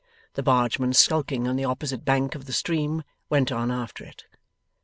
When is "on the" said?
1.47-1.65